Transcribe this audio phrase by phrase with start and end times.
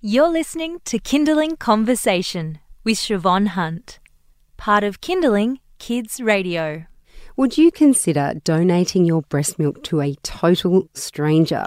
[0.00, 3.98] You're listening to Kinderling Conversation with Siobhan Hunt,
[4.56, 6.84] part of Kinderling Kids Radio.
[7.36, 11.66] Would you consider donating your breast milk to a total stranger?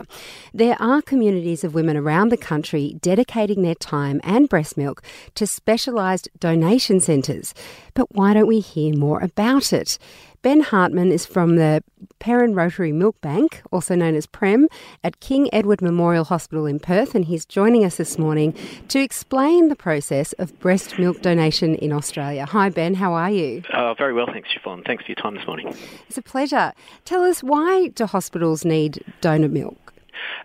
[0.54, 5.04] There are communities of women around the country dedicating their time and breast milk
[5.36, 7.54] to specialised donation centres.
[7.94, 9.98] But why don't we hear more about it?
[10.44, 11.84] Ben Hartmann is from the
[12.18, 14.68] Perron Rotary Milk Bank, also known as PREM,
[15.04, 18.56] at King Edward Memorial Hospital in Perth, and he's joining us this morning
[18.88, 22.48] to explain the process of breast milk donation in Australia.
[22.48, 23.62] Hi, Ben, how are you?
[23.72, 24.84] Uh, very well, thanks, Siobhan.
[24.84, 25.76] Thanks for your time this morning.
[26.08, 26.74] It's a pleasure.
[27.06, 29.78] Tell us, why do hospitals need donor milk?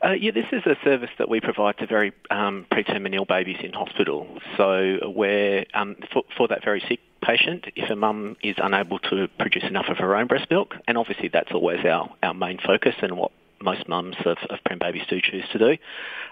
[0.06, 3.24] Uh, yeah, this is a service that we provide to very um, preterm and ill
[3.24, 4.28] babies in hospital.
[4.56, 9.26] So where um, for, for, that very sick patient, if a mum is unable to
[9.36, 12.94] produce enough of her own breast milk, and obviously that's always our, our main focus
[13.02, 15.76] and what most mums of, of prem babies do choose to do.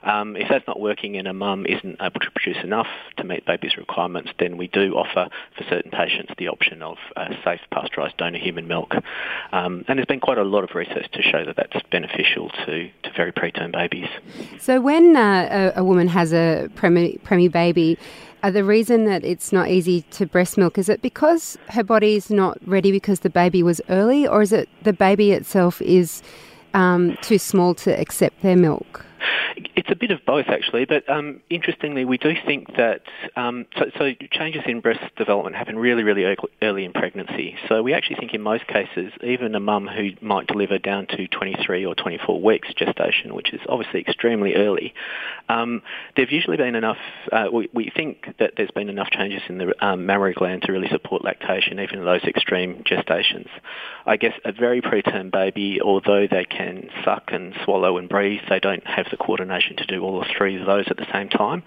[0.03, 3.47] Um, if that's not working and a mum isn't able to produce enough to meet
[3.47, 8.17] baby's requirements, then we do offer for certain patients the option of uh, safe pasteurised
[8.19, 8.95] donor human milk.
[9.53, 12.89] Um, and there's been quite a lot of research to show that that's beneficial to,
[12.89, 14.09] to very preterm babies.
[14.61, 17.99] So when uh, a, a, woman has a premi, baby,
[18.43, 22.17] uh, the reason that it's not easy to breast milk is it because her body
[22.17, 26.23] is not ready because the baby was early, or is it the baby itself is
[26.75, 29.07] um, too small to accept their milk?
[29.57, 30.85] It's a bit of both, actually.
[30.85, 33.03] But um, interestingly, we do think that
[33.37, 37.57] um, so, so, changes in breast development happen really, really early in pregnancy.
[37.69, 41.29] So we actually think in most cases, even a mum who might deliver down to
[41.29, 44.95] 23 or 24 weeks gestation, which is obviously extremely early,
[45.49, 45.83] um,
[46.17, 46.99] there've usually been enough.
[47.31, 50.73] Uh, we, we, think that there's been enough changes in the um, mammary gland to
[50.73, 53.49] really support lactation, even in those extreme gestations.
[54.07, 58.61] I guess a very preterm baby, although they can suck and swallow and breathe, they
[58.61, 61.63] don't have the coordination to do all the three of those at the same time.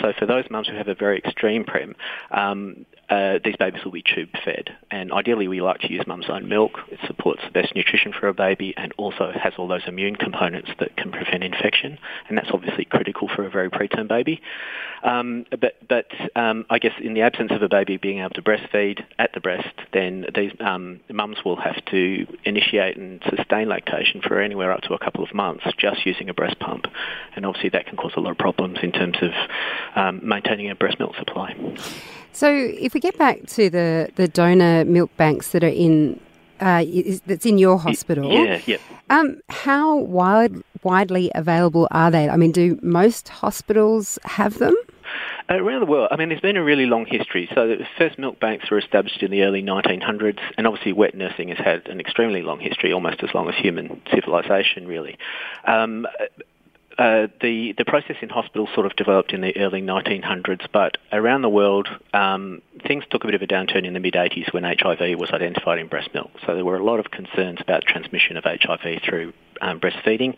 [0.00, 1.94] So for those mums who have a very extreme prem,
[2.30, 4.70] um, uh, these babies will be tube fed.
[4.90, 6.72] And ideally, we like to use mum's own milk.
[6.90, 10.70] It supports the best nutrition for a baby and also has all those immune components
[10.78, 11.98] that can prevent infection.
[12.28, 14.40] And that's obviously critical for a very preterm baby.
[15.02, 18.42] Um, but but um, I guess in the absence of a baby being able to
[18.42, 24.22] breastfeed at the breast, then these um, mums will have to initiate and sustain lactation
[24.22, 26.86] for anywhere up to a couple of months just using a breast pump.
[27.36, 29.32] And obviously, that can cause a lot of problems in terms of
[29.96, 31.54] um, maintaining a breast milk supply.
[32.32, 36.20] So, if we get back to the, the donor milk banks that are in
[36.60, 38.76] uh, is, that's in your hospital, yeah, yeah.
[39.10, 42.28] Um, how wide, widely available are they?
[42.28, 44.74] I mean, do most hospitals have them?
[45.48, 47.50] Around the world, I mean, there's been a really long history.
[47.54, 51.48] So the first milk banks were established in the early 1900s, and obviously wet nursing
[51.48, 55.18] has had an extremely long history, almost as long as human civilization, really.
[55.66, 56.06] Um,
[56.98, 61.42] uh, the the process in hospitals sort of developed in the early 1900s, but around
[61.42, 64.64] the world, um, things took a bit of a downturn in the mid 80s when
[64.64, 66.30] HIV was identified in breast milk.
[66.46, 70.36] So there were a lot of concerns about transmission of HIV through um, breastfeeding.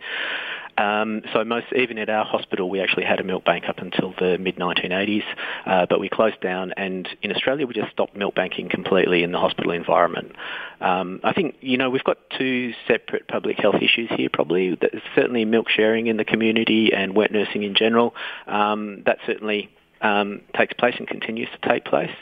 [0.78, 4.14] Um, so most, even at our hospital, we actually had a milk bank up until
[4.18, 5.24] the mid 1980s,
[5.64, 6.72] uh, but we closed down.
[6.76, 10.32] And in Australia, we just stopped milk banking completely in the hospital environment.
[10.80, 14.28] Um, I think you know we've got two separate public health issues here.
[14.30, 18.14] Probably There's certainly milk sharing in the community and wet nursing in general.
[18.46, 19.70] Um, that certainly
[20.00, 22.14] um, takes place and continues to take place.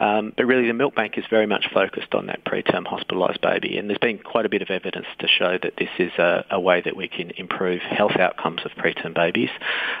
[0.00, 3.78] Um, but really, the milk bank is very much focused on that preterm hospitalised baby,
[3.78, 6.60] and there's been quite a bit of evidence to show that this is a, a
[6.60, 9.50] way that we can improve health outcomes of preterm babies.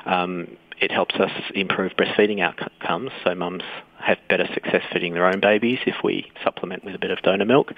[0.04, 3.62] Um, it helps us improve breastfeeding outcomes, so mums
[4.00, 7.44] have better success feeding their own babies if we supplement with a bit of donor
[7.44, 7.72] milk,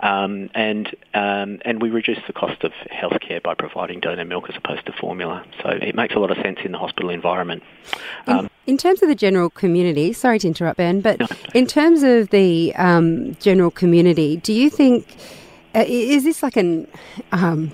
[0.00, 4.56] um, and um, and we reduce the cost of healthcare by providing donor milk as
[4.56, 5.44] opposed to formula.
[5.62, 7.62] So it makes a lot of sense in the hospital environment.
[8.26, 11.20] Um, in terms of the general community, sorry to interrupt, Ben, but
[11.54, 15.16] in terms of the um, general community, do you think
[15.74, 16.86] uh, is this like an
[17.32, 17.72] um,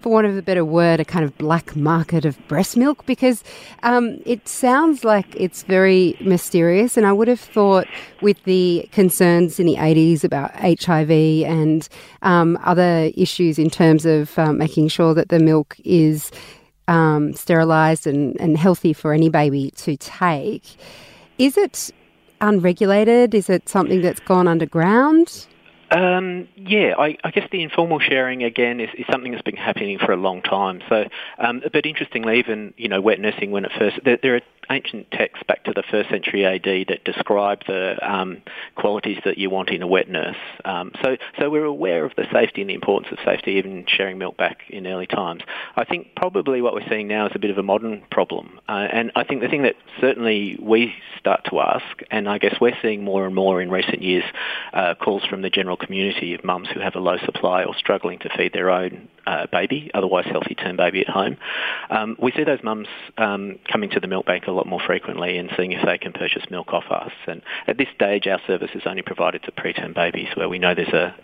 [0.00, 3.04] for want of a better word, a kind of black market of breast milk?
[3.06, 3.44] Because
[3.82, 6.96] um, it sounds like it's very mysterious.
[6.96, 7.86] And I would have thought,
[8.22, 11.88] with the concerns in the 80s about HIV and
[12.22, 16.30] um, other issues in terms of um, making sure that the milk is
[16.88, 20.64] um, sterilised and, and healthy for any baby to take,
[21.38, 21.90] is it
[22.40, 23.34] unregulated?
[23.34, 25.46] Is it something that's gone underground?
[25.90, 29.98] Um, yeah, I, I, guess the informal sharing again is, is, something that's been happening
[29.98, 30.82] for a long time.
[30.88, 31.06] So,
[31.38, 34.40] um, but interestingly, even you know, wet nursing when it first there, there, are
[34.70, 38.40] ancient texts back to the first century AD that describe the um,
[38.76, 40.36] qualities that you want in a wet nurse.
[40.64, 44.18] Um, so, so we're aware of the safety and the importance of safety, even sharing
[44.18, 45.42] milk back in early times.
[45.76, 48.86] I think probably what we're seeing now is a bit of a modern problem, uh,
[48.92, 52.78] and I think the thing that certainly we start to ask, and I guess we're
[52.80, 54.24] seeing more and more in recent years,
[54.72, 58.18] uh, calls from the general community of mums who have a low supply or struggling
[58.20, 61.36] to feed their own uh, baby, otherwise healthy term baby at home.
[61.90, 62.88] Um, we see those mums
[63.18, 66.12] um, coming to the milk bank a lot more frequently and seeing if they can
[66.12, 67.12] purchase milk off us.
[67.26, 70.74] And at this stage, our service is only provided to preterm babies, where we know
[70.74, 71.14] there's a,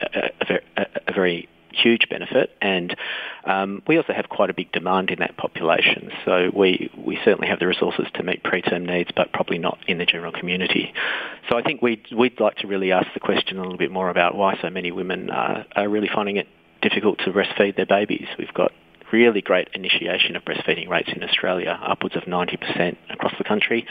[0.49, 1.49] a, a, a very
[1.83, 2.97] huge benefit, and
[3.45, 6.11] um, we also have quite a big demand in that population.
[6.25, 9.99] So we, we certainly have the resources to meet preterm needs, but probably not in
[9.99, 10.93] the general community.
[11.49, 14.11] So I think we'd, we'd like to really ask the question a little bit more
[14.11, 16.49] about why so many women uh, are really finding it
[16.83, 18.27] difficult to breastfeed their babies.
[18.39, 18.73] We've got
[19.13, 23.87] really great initiation of breastfeeding rates in Australia, upwards of 90% across the country.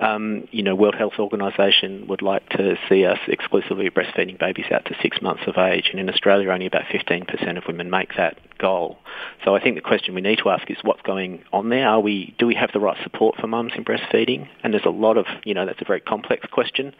[0.00, 4.86] Um, you know, World Health Organization would like to see us exclusively breastfeeding babies out
[4.86, 8.38] to six months of age, and in Australia, only about 15% of women make that
[8.58, 8.98] goal.
[9.44, 11.86] So I think the question we need to ask is what's going on there?
[11.86, 14.48] Are we, do we have the right support for mums in breastfeeding?
[14.64, 16.94] And there's a lot of, you know, that's a very complex question.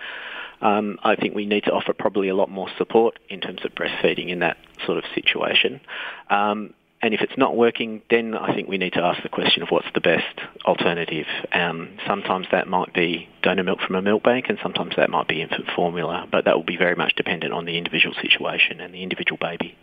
[0.60, 3.74] Um, I think we need to offer probably a lot more support in terms of
[3.74, 5.80] breastfeeding in that sort of situation.
[6.28, 9.62] Um, and if it's not working, then I think we need to ask the question
[9.62, 11.26] of what's the best alternative.
[11.52, 15.26] Um, sometimes that might be donor milk from a milk bank, and sometimes that might
[15.26, 18.92] be infant formula, but that will be very much dependent on the individual situation and
[18.92, 19.74] the individual baby.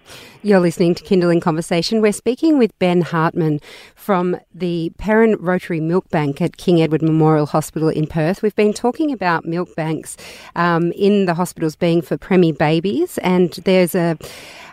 [0.43, 2.01] You're listening to Kinderling Conversation.
[2.01, 3.61] We're speaking with Ben Hartmann
[3.95, 8.43] from the Perron Rotary Milk Bank at King Edward Memorial Hospital in Perth.
[8.43, 10.17] We've been talking about milk banks
[10.55, 14.19] um, in the hospitals being for preemie babies, and there's a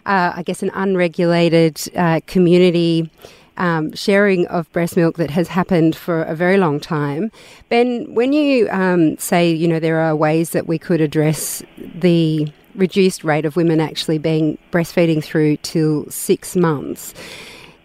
[0.06, 3.10] uh, I guess, an unregulated uh, community
[3.56, 7.30] um, sharing of breast milk that has happened for a very long time.
[7.68, 12.48] Ben, when you um, say, you know, there are ways that we could address the
[12.74, 17.14] reduced rate of women actually being breastfeeding through till six months,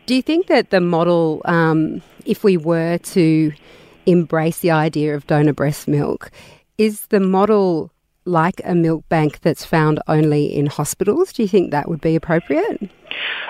[0.06, 3.54] do you think that the model, um, if we were to
[4.07, 6.31] embrace the idea of donor breast milk,
[6.80, 7.92] is the model
[8.29, 11.33] like a milk bank that's found only in hospitals?
[11.33, 12.89] Do you think that would be appropriate?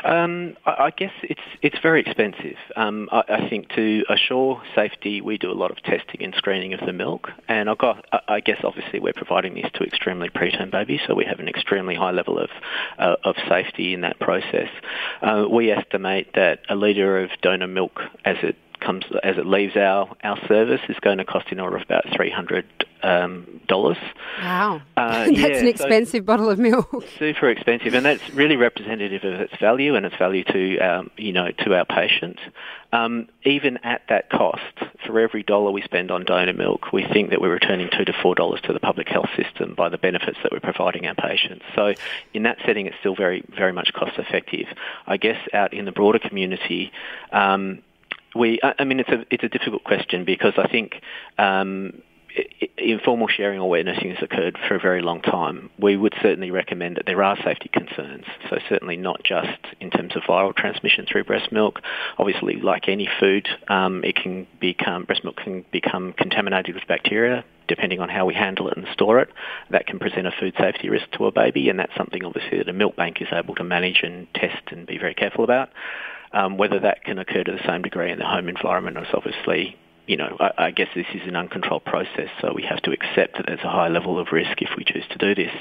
[0.03, 2.55] Um, I, guess it's it's very expensive.
[2.75, 6.73] Um, I, I, think to assure safety, we do a lot of testing and screening
[6.73, 10.71] of the milk, and I got I guess obviously we're providing this to extremely preterm
[10.71, 12.49] babies, so we have an extremely high level of
[12.97, 14.69] uh, of safety in that process.
[15.21, 19.75] Uh, we estimate that a litre of donor milk, as it comes as it leaves
[19.75, 22.65] our, our service is going to cost in order of about three hundred
[23.03, 23.97] um, dollars.
[24.41, 27.03] Wow, uh, that's yeah, an expensive so bottle of milk.
[27.19, 31.33] Super expensive, and that's really representative of its value and its value to um, you
[31.33, 32.39] know to our patients.
[32.91, 34.63] Um, even at that cost,
[35.05, 38.13] for every dollar we spend on donor milk, we think that we're returning two to
[38.21, 41.63] four dollars to the public health system by the benefits that we're providing our patients.
[41.75, 41.93] So,
[42.33, 44.67] in that setting, it's still very very much cost effective.
[45.05, 46.91] I guess out in the broader community.
[47.31, 47.83] Um,
[48.35, 51.01] we, I mean, it's a it's a difficult question because I think
[51.37, 52.01] um,
[52.77, 55.69] informal sharing or wet has occurred for a very long time.
[55.79, 58.25] We would certainly recommend that there are safety concerns.
[58.49, 61.81] So certainly not just in terms of viral transmission through breast milk.
[62.17, 67.43] Obviously, like any food, um, it can become breast milk can become contaminated with bacteria
[67.67, 69.29] depending on how we handle it and store it.
[69.69, 72.67] That can present a food safety risk to a baby, and that's something obviously that
[72.67, 75.69] a milk bank is able to manage and test and be very careful about.
[76.31, 79.77] Um, whether that can occur to the same degree in the home environment is obviously
[80.09, 83.37] you know, I, I, guess this is an uncontrolled process, so we have to accept
[83.37, 85.53] that there's a high level of risk if we choose to do this.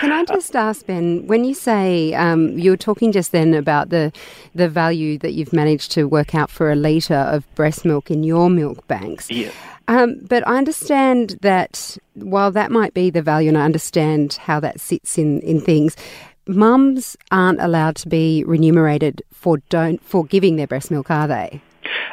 [0.00, 3.54] Can I just uh, ask, Ben, when you say um, you were talking just then
[3.54, 4.12] about the
[4.56, 8.24] the value that you've managed to work out for a litre of breast milk in
[8.24, 9.30] your milk banks?
[9.30, 9.52] Yeah.
[9.86, 14.58] Um, but I understand that while that might be the value, and I understand how
[14.60, 15.96] that sits in, in things,
[16.46, 21.62] mums aren't allowed to be remunerated for don't for giving their breast milk, are they?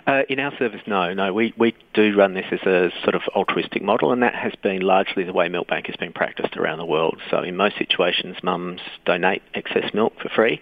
[0.07, 1.31] Uh, in our service, no, no.
[1.31, 4.81] We, we do run this as a sort of altruistic model, and that has been
[4.81, 7.21] largely the way milk bank has been practiced around the world.
[7.29, 10.61] So in most situations, mums donate excess milk for free,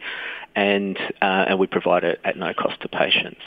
[0.55, 3.39] and uh, and we provide it at no cost to patients.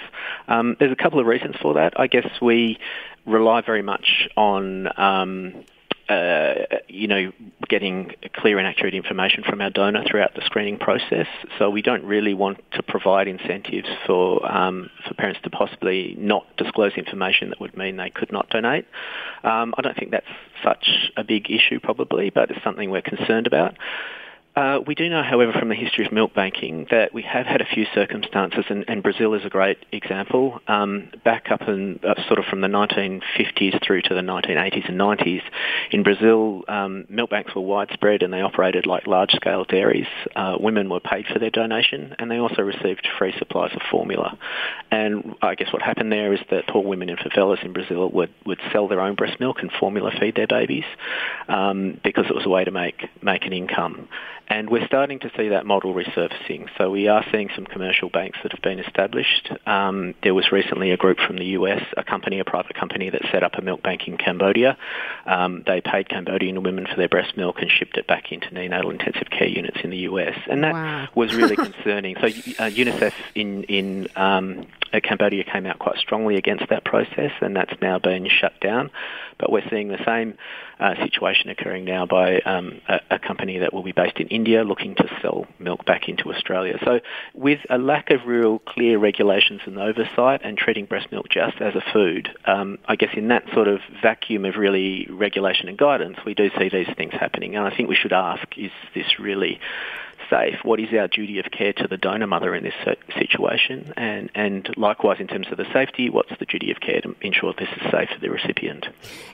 [0.49, 1.99] Um, there's a couple of reasons for that.
[2.01, 2.79] I guess we
[3.27, 5.65] rely very much on um,
[6.11, 6.55] uh,
[6.89, 7.31] you know,
[7.69, 11.29] getting clear and accurate information from our donor throughout the screening process.
[11.57, 16.45] So we don't really want to provide incentives for um, for parents to possibly not
[16.57, 18.87] disclose information that would mean they could not donate.
[19.45, 20.27] Um, I don't think that's
[20.65, 23.77] such a big issue probably, but it's something we're concerned about.
[24.61, 27.63] Uh, we do know, however, from the history of milk banking that we have had
[27.63, 30.61] a few circumstances, and, and Brazil is a great example.
[30.69, 35.01] Um, back up in uh, sort of from the 1950s through to the 1980s and
[35.01, 35.41] 90s,
[35.93, 40.09] in Brazil, um, milk banks were widespread and they operated like large-scale dairies.
[40.37, 44.37] Uh, women were paid for their donation, and they also received free supplies of formula.
[44.91, 48.35] And I guess what happened there is that poor women in favelas in Brazil would,
[48.45, 50.85] would sell their own breast milk and formula feed their babies
[51.49, 54.07] um, because it was a way to make make an income.
[54.51, 56.69] And we're starting to see that model resurfacing.
[56.77, 59.53] So we are seeing some commercial banks that have been established.
[59.65, 63.23] Um, there was recently a group from the US, a company, a private company that
[63.31, 64.77] set up a milk bank in Cambodia.
[65.25, 68.91] Um, they paid Cambodian women for their breast milk and shipped it back into neonatal
[68.91, 70.37] intensive care units in the US.
[70.51, 71.09] And that wow.
[71.15, 72.17] was really concerning.
[72.17, 74.67] So uh, UNICEF in, in um,
[74.99, 78.91] Cambodia came out quite strongly against that process, and that's now been shut down.
[79.39, 80.35] But we're seeing the same
[80.81, 84.65] uh, situation occurring now by um, a, a, company that will be based in India
[84.65, 86.79] looking to sell milk back into Australia.
[86.85, 87.01] So,
[87.35, 91.75] with a lack of real clear regulations and oversight and treating breast milk just as
[91.75, 96.17] a food, um, I guess in that sort of vacuum of really regulation and guidance,
[96.25, 97.57] we do see these things happening.
[97.57, 99.61] And I think we should ask: Is this really
[100.31, 100.57] safe?
[100.63, 102.75] What is our duty of care to the donor mother in this
[103.19, 103.93] situation?
[103.97, 107.53] And, and likewise, in terms of the safety, what's the duty of care to ensure
[107.59, 108.87] this is safe for the recipient?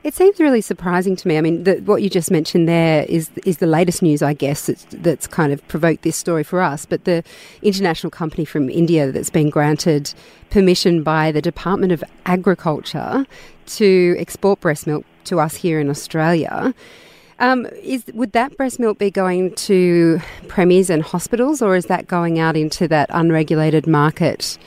[0.03, 1.39] It seems really surprising to me.
[1.39, 4.67] I mean, the, what you just mentioned there is is the latest news, I guess,
[4.67, 6.87] that's, that's kind of provoked this story for us.
[6.87, 7.23] But the
[7.63, 10.15] international company from India that's been granted
[10.51, 13.27] permission by the Department of Agriculture
[13.67, 16.73] to export breast milk to us here in Australia
[17.39, 22.07] um, is would that breast milk be going to preemies and hospitals, or is that
[22.07, 24.59] going out into that unregulated market?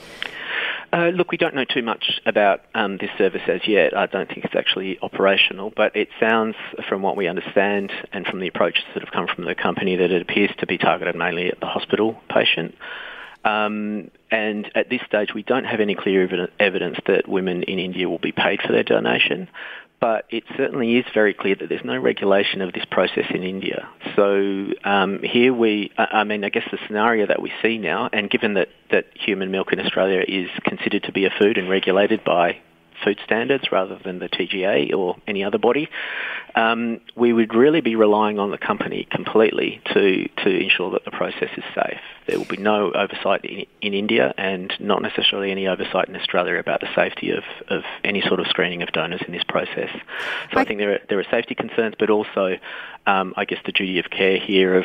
[0.92, 3.96] Uh, look, we don't know too much about um, this service as yet.
[3.96, 6.56] I don't think it's actually operational, but it sounds,
[6.88, 10.10] from what we understand and from the approaches that have come from the company, that
[10.10, 12.74] it appears to be targeted mainly at the hospital patient.
[13.44, 18.08] Um, and at this stage, we don't have any clear evidence that women in India
[18.08, 19.48] will be paid for their donation
[20.00, 23.88] but it certainly is very clear that there's no regulation of this process in India.
[24.16, 28.30] So um, here we, I mean, I guess the scenario that we see now, and
[28.30, 32.24] given that, that human milk in Australia is considered to be a food and regulated
[32.24, 32.58] by
[33.04, 35.88] food standards rather than the TGA or any other body,
[36.54, 41.10] um, we would really be relying on the company completely to, to ensure that the
[41.10, 42.00] process is safe.
[42.26, 46.56] There will be no oversight in, in India and not necessarily any oversight in Australia
[46.56, 49.90] about the safety of, of any sort of screening of donors in this process.
[50.52, 52.58] So I, I think there are, there are safety concerns, but also,
[53.06, 54.84] um, I guess, the duty of care here of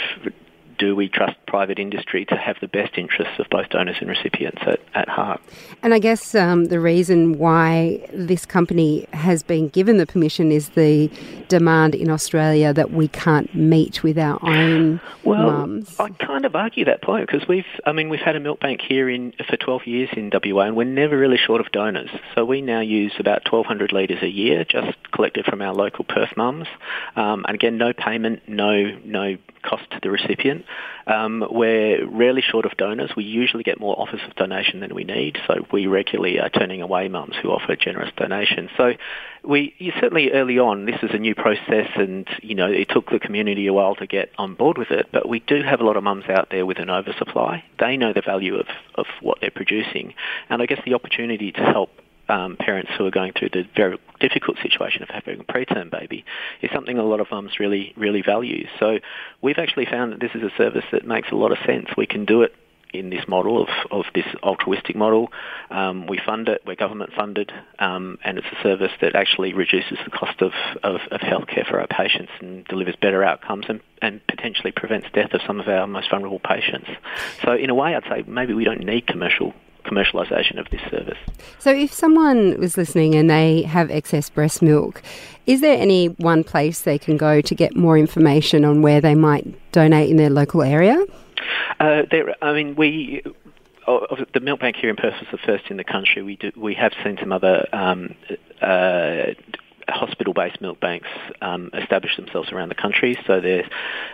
[0.78, 4.62] do we trust private industry to have the best interests of both donors and recipients
[4.66, 5.42] at, at heart?
[5.82, 10.70] And I guess um, the reason why this company has been given the permission is
[10.70, 11.10] the
[11.48, 16.00] demand in Australia that we can't meet with our own well, mums.
[16.00, 18.82] I kind of argue that point because we've, I mean, we've had a milk bank
[18.82, 22.10] here in for 12 years in WA, and we're never really short of donors.
[22.34, 26.36] So we now use about 1,200 litres a year, just collected from our local Perth
[26.36, 26.68] mums.
[27.16, 30.65] Um, and again, no payment, no no cost to the recipient.
[31.08, 33.12] Um, we're rarely short of donors.
[33.16, 36.82] We usually get more offers of donation than we need, so we regularly are turning
[36.82, 38.70] away mums who offer generous donations.
[38.78, 38.94] So
[39.44, 43.20] we certainly early on, this is a new process, and you know it took the
[43.20, 45.08] community a while to get on board with it.
[45.12, 47.64] But we do have a lot of mums out there with an oversupply.
[47.80, 50.14] They know the value of, of what they're producing,
[50.50, 51.90] and I guess the opportunity to help
[52.28, 56.26] um, parents who are going through the very difficult situation of having a preterm baby
[56.62, 58.68] is something a lot of mums really, really value.
[58.80, 59.00] So
[59.42, 61.88] we've actually found that this is a service that makes a lot of sense.
[61.98, 62.54] We can do it
[63.00, 65.32] in this model of, of this altruistic model.
[65.70, 69.98] Um, we fund it, we're government funded, um, and it's a service that actually reduces
[70.04, 70.54] the cost of,
[70.84, 75.34] of, of healthcare for our patients and delivers better outcomes and, and potentially prevents death
[75.34, 76.90] of some of our most vulnerable patients.
[77.44, 79.54] So in a way, I'd say maybe we don't need commercial
[79.86, 81.18] commercialisation of this service.
[81.60, 85.02] So, if someone was listening and they have excess breast milk,
[85.46, 89.16] is there any one place they can go to get more information on where they
[89.16, 91.04] might donate in their local area?
[91.80, 93.22] Uh, there, I mean, we
[94.34, 96.24] the milk bank here in Perth was the first in the country.
[96.24, 98.16] We do, we have seen some other um,
[98.62, 99.34] uh,
[99.88, 101.08] hospital-based milk banks
[101.42, 103.18] um, establish themselves around the country.
[103.28, 103.70] So there's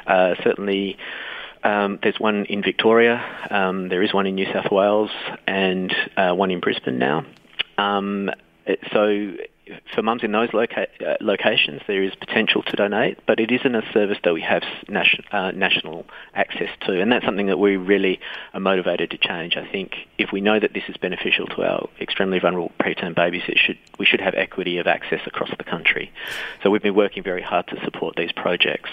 [0.07, 0.97] uh, certainly
[1.63, 5.11] um, there's one in Victoria, um, there is one in New South Wales,
[5.47, 7.25] and uh, one in Brisbane now.
[7.77, 8.29] Um,
[8.91, 9.33] so
[9.93, 13.75] for mums in those loca- uh, locations, there is potential to donate, but it isn't
[13.75, 17.77] a service that we have nation, uh, national access to, and that's something that we
[17.77, 18.19] really
[18.53, 19.57] are motivated to change.
[19.57, 23.43] I think if we know that this is beneficial to our extremely vulnerable preterm babies,
[23.47, 26.11] it should we should have equity of access across the country.
[26.63, 28.89] So we've been working very hard to support these projects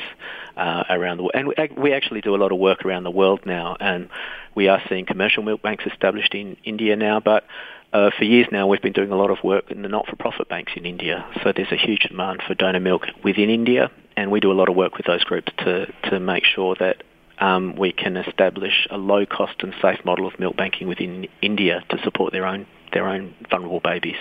[0.57, 3.47] uh, around the world, and we actually do a lot of work around the world
[3.47, 4.09] now, and
[4.55, 7.45] we are seeing commercial milk banks established in India now, but
[7.93, 10.73] uh, for years now, we've been doing a lot of work in the not-for-profit banks
[10.77, 11.27] in India.
[11.43, 14.69] So there's a huge demand for donor milk within India, and we do a lot
[14.69, 17.03] of work with those groups to, to make sure that
[17.39, 22.03] um, we can establish a low-cost and safe model of milk banking within India to
[22.03, 24.17] support their own their own vulnerable babies.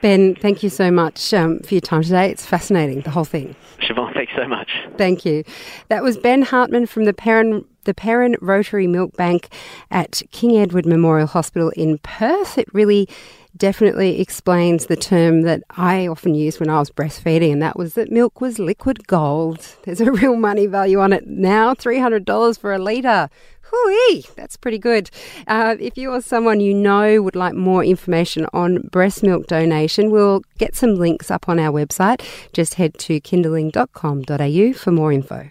[0.00, 2.30] Ben, thank you so much um, for your time today.
[2.30, 3.54] It's fascinating, the whole thing.
[3.80, 4.70] Siobhan, thanks so much.
[4.96, 5.44] Thank you.
[5.88, 9.48] That was Ben Hartmann from the Perron, the Perron Rotary Milk Bank
[9.90, 12.58] at King Edward Memorial Hospital in Perth.
[12.58, 13.08] It really
[13.56, 17.94] definitely explains the term that I often used when I was breastfeeding, and that was
[17.94, 19.66] that milk was liquid gold.
[19.84, 23.30] There's a real money value on it now $300 for a litre.
[23.62, 25.08] Hooey, that's pretty good.
[25.46, 30.10] Uh, if you or someone you know would like more information on breast milk donation,
[30.10, 32.20] we'll get some links up on our website.
[32.52, 35.50] Just head to kinderling.com.au for more info.